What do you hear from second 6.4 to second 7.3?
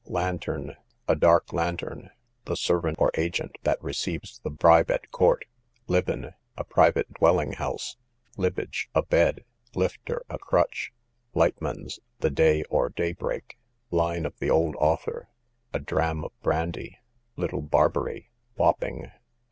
a private